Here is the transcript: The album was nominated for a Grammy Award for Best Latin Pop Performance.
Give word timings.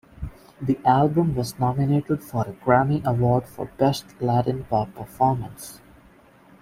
The 0.59 0.79
album 0.83 1.35
was 1.35 1.59
nominated 1.59 2.23
for 2.23 2.41
a 2.47 2.53
Grammy 2.53 3.03
Award 3.05 3.45
for 3.45 3.65
Best 3.77 4.19
Latin 4.19 4.63
Pop 4.63 4.95
Performance. 4.95 5.79